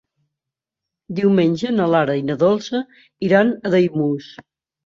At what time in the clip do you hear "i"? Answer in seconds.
2.21-2.25